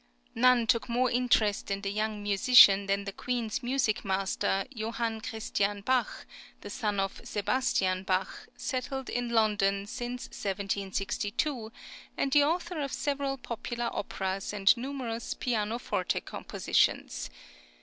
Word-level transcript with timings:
None 0.33 0.65
took 0.65 0.89
more 0.89 1.11
interest 1.11 1.69
in 1.69 1.81
the 1.81 1.91
young 1.91 2.23
musician 2.23 2.87
than 2.87 3.03
the 3.05 3.11
Queen's 3.11 3.61
music 3.61 4.03
master, 4.03 4.65
Joh. 4.75 4.93
Christian 5.21 5.81
Bach,[20030] 5.81 6.25
the 6.61 6.69
son 6.71 6.99
of 6.99 7.21
Sebastian 7.23 8.01
Bach, 8.01 8.47
settled 8.57 9.11
in 9.11 9.29
London 9.29 9.85
since 9.85 10.23
1762, 10.25 11.71
and 12.17 12.31
the 12.31 12.43
author 12.43 12.81
of 12.81 12.91
several 12.91 13.37
popular 13.37 13.91
operas 13.93 14.53
and 14.53 14.75
numerous 14.75 15.35
pianoforte 15.35 16.21
compositions. 16.21 17.29